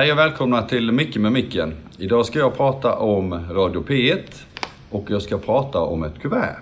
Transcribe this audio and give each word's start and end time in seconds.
Hej 0.00 0.12
och 0.12 0.18
välkomna 0.18 0.62
till 0.62 0.92
Micke 0.92 1.16
med 1.16 1.32
micken. 1.32 1.74
Idag 1.98 2.26
ska 2.26 2.38
jag 2.38 2.56
prata 2.56 2.96
om 2.96 3.34
Radio 3.34 3.82
P1 3.82 4.44
och 4.90 5.10
jag 5.10 5.22
ska 5.22 5.38
prata 5.38 5.80
om 5.80 6.04
ett 6.04 6.18
kuvert. 6.20 6.56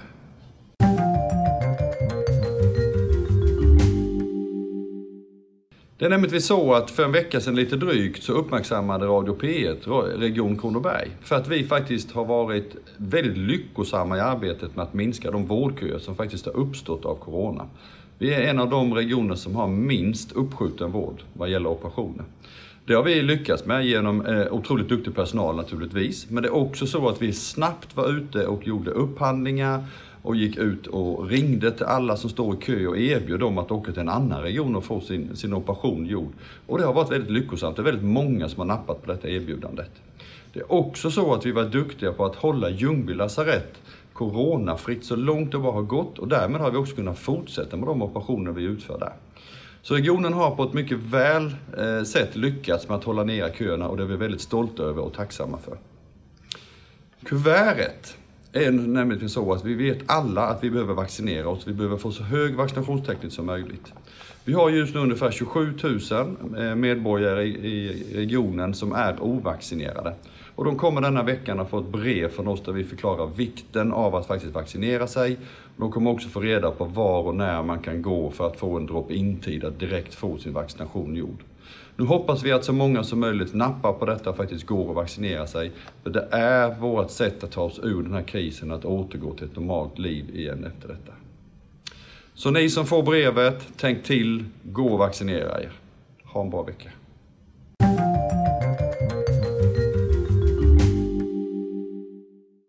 Det 5.99 6.05
är 6.05 6.11
nämligen 6.11 6.43
så 6.43 6.75
att 6.75 6.91
för 6.91 7.05
en 7.05 7.13
vecka 7.13 7.41
sedan 7.41 7.55
lite 7.57 7.77
drygt 7.77 8.23
så 8.23 8.33
uppmärksammade 8.33 9.07
Radio 9.07 9.37
P1 9.41 10.19
Region 10.19 10.59
Kronoberg 10.59 11.11
för 11.23 11.37
att 11.37 11.49
vi 11.49 11.65
faktiskt 11.65 12.13
har 12.13 12.25
varit 12.25 12.77
väldigt 12.97 13.39
lyckosamma 13.39 14.17
i 14.17 14.21
arbetet 14.21 14.77
med 14.77 14.83
att 14.83 14.95
minska 14.95 15.31
de 15.31 15.47
vårdköer 15.47 15.99
som 15.99 16.17
faktiskt 16.17 16.47
har 16.47 16.57
uppstått 16.57 17.05
av 17.05 17.15
Corona. 17.15 17.67
Vi 18.19 18.35
är 18.35 18.43
en 18.43 18.59
av 18.59 18.71
de 18.71 18.95
regioner 18.95 19.35
som 19.35 19.57
har 19.57 19.69
minst 19.69 20.33
uppskjuten 20.33 20.93
vård 20.93 21.23
vad 21.33 21.49
gäller 21.49 21.71
operationer. 21.71 22.25
Det 22.89 22.95
har 22.95 23.03
vi 23.03 23.23
lyckats 23.23 23.65
med 23.65 23.87
genom 23.87 24.27
eh, 24.27 24.53
otroligt 24.53 24.89
duktig 24.89 25.15
personal 25.15 25.57
naturligtvis. 25.57 26.31
Men 26.31 26.43
det 26.43 26.49
är 26.49 26.55
också 26.55 26.87
så 26.87 27.09
att 27.09 27.23
vi 27.23 27.33
snabbt 27.33 27.97
var 27.97 28.09
ute 28.09 28.47
och 28.47 28.67
gjorde 28.67 28.91
upphandlingar 28.91 29.85
och 30.23 30.37
gick 30.37 30.57
ut 30.57 30.87
och 30.87 31.29
ringde 31.29 31.71
till 31.71 31.87
alla 31.87 32.17
som 32.17 32.31
står 32.31 32.55
i 32.55 32.59
kö 32.59 32.87
och 32.87 32.99
erbjöd 32.99 33.41
dem 33.41 33.59
att 33.59 33.71
åka 33.71 33.93
till 33.93 34.01
en 34.01 34.09
annan 34.09 34.43
region 34.43 34.77
och 34.77 34.85
få 34.85 35.01
sin, 35.01 35.37
sin 35.37 35.55
operation 35.55 36.07
gjord. 36.07 36.33
Och 36.67 36.79
det 36.79 36.85
har 36.85 36.93
varit 36.93 37.13
väldigt 37.13 37.31
lyckosamt. 37.31 37.77
Det 37.77 37.83
är 37.83 37.85
väldigt 37.85 38.05
många 38.05 38.49
som 38.49 38.59
har 38.59 38.67
nappat 38.67 39.03
på 39.03 39.13
detta 39.13 39.29
erbjudandet. 39.29 39.91
Det 40.53 40.61
är 40.61 40.73
också 40.73 41.11
så 41.11 41.35
att 41.35 41.47
vi 41.47 41.53
var 41.53 41.65
duktiga 41.65 42.13
på 42.13 42.25
att 42.25 42.37
hålla 42.37 42.71
Ljungby 42.71 43.15
lasarett 43.15 43.81
coronafritt 44.13 45.05
så 45.05 45.17
långt 45.17 45.53
det 45.53 45.59
bara 45.59 45.73
har 45.73 45.83
gått 45.83 46.19
och 46.19 46.29
därmed 46.29 46.61
har 46.61 46.71
vi 46.71 46.77
också 46.77 46.95
kunnat 46.95 47.19
fortsätta 47.19 47.77
med 47.77 47.89
de 47.89 48.03
operationer 48.03 48.53
vi 48.53 48.63
utför 48.63 48.99
där. 48.99 49.13
Så 49.83 49.95
regionen 49.95 50.33
har 50.33 50.57
på 50.57 50.63
ett 50.63 50.73
mycket 50.73 50.99
väl 50.99 51.57
eh, 51.79 52.03
sätt 52.03 52.37
lyckats 52.37 52.89
med 52.89 52.97
att 52.97 53.05
hålla 53.05 53.25
nere 53.25 53.53
köerna 53.59 53.89
och 53.89 53.97
det 53.97 54.03
är 54.03 54.07
vi 54.07 54.17
väldigt 54.17 54.41
stolta 54.41 54.83
över 54.83 55.03
och 55.03 55.13
tacksamma 55.13 55.59
för. 55.59 55.79
Kuvertet 57.25 58.17
är 58.53 58.71
nämligen 58.71 59.29
så 59.29 59.53
att 59.53 59.65
vi 59.65 59.75
vet 59.75 59.99
alla 60.07 60.47
att 60.47 60.65
vi 60.65 60.71
behöver 60.71 60.95
vaccinera 60.95 61.49
oss. 61.49 61.67
Vi 61.67 61.73
behöver 61.73 61.97
få 61.97 62.13
så 62.13 62.23
hög 62.23 62.55
vaccinationstäckning 62.55 63.31
som 63.31 63.47
möjligt. 63.47 63.93
Vi 64.49 64.55
har 64.55 64.71
just 64.71 64.95
nu 64.95 65.01
ungefär 65.01 65.31
27 65.31 65.75
000 66.11 66.37
eh, 66.59 66.75
medborgare 66.75 67.45
i 67.45 68.05
regionen 68.15 68.75
som 68.75 68.93
är 68.93 69.23
ovaccinerade. 69.23 70.15
Och 70.55 70.65
de 70.65 70.77
kommer 70.77 71.01
denna 71.01 71.23
veckan 71.23 71.61
att 71.61 71.71
få 71.71 71.79
ett 71.79 71.89
brev 71.89 72.29
från 72.29 72.49
oss 72.49 72.63
där 72.63 72.73
vi 72.73 72.85
förklarar 72.85 73.27
vikten 73.27 73.93
av 73.93 74.15
att 74.15 74.27
faktiskt 74.27 74.55
vaccinera 74.55 75.07
sig. 75.07 75.39
De 75.77 75.93
kommer 75.93 76.11
också 76.11 76.29
få 76.29 76.41
reda 76.41 76.71
på 76.71 76.85
var 76.85 77.23
och 77.23 77.35
när 77.35 77.63
man 77.63 77.79
kan 77.79 78.03
gå 78.03 78.31
för 78.31 78.47
att 78.47 78.59
få 78.59 78.77
en 78.77 78.87
drop-in-tid 78.87 79.65
att 79.65 79.81
direkt 79.81 80.15
få 80.15 80.39
sin 80.39 80.53
vaccination 80.53 81.17
gjord. 81.17 81.43
Nu 81.97 82.05
hoppas 82.05 82.43
vi 82.43 82.53
att 82.53 82.65
så 82.65 82.73
många 82.73 83.05
som 83.05 83.21
möjligt 83.21 83.55
nappar 83.55 83.93
på 83.93 84.07
detta 84.07 84.31
och 84.31 84.37
faktiskt 84.37 84.67
går 84.67 84.89
och 84.89 84.95
vaccinerar 84.95 85.47
sig. 85.47 85.73
För 86.03 86.11
det 86.11 86.29
är 86.31 86.81
vårt 86.81 87.11
sätt 87.11 87.45
att 87.45 87.53
ta 87.53 87.63
oss 87.63 87.81
ur 87.83 88.03
den 88.03 88.13
här 88.13 88.23
krisen, 88.23 88.73
att 88.73 88.85
återgå 88.85 89.35
till 89.35 89.45
ett 89.45 89.57
normalt 89.57 89.99
liv 89.99 90.37
igen 90.37 90.65
efter 90.65 90.89
detta. 90.89 91.13
Så 92.39 92.51
ni 92.51 92.71
som 92.71 92.87
får 92.87 93.03
brevet, 93.03 93.69
tänk 93.77 94.05
till, 94.05 94.45
gå 94.63 94.87
och 94.87 94.99
vaccinera 94.99 95.63
er. 95.63 95.73
Ha 96.25 96.43
en 96.43 96.51
bra 96.51 96.63
vecka. 96.63 96.91